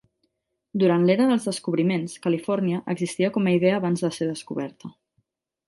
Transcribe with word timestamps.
Durant 0.83 1.03
l'era 1.09 1.27
dels 1.31 1.45
descobriments, 1.49 2.17
Califòrnia 2.25 2.81
existia 2.95 3.31
com 3.39 3.51
a 3.51 3.55
idea 3.59 3.77
abans 3.83 4.05
de 4.07 4.13
ser 4.19 4.31
descoberta. 4.33 4.93